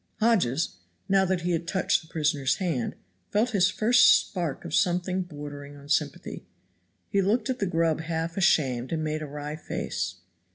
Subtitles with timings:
[0.19, 0.77] Hodges,
[1.07, 2.95] now that he had touched the prisoner's hand,
[3.29, 6.43] felt his first spark of something bordering on sympathy.
[7.11, 10.15] He looked at the grub half ashamed and made a wry face.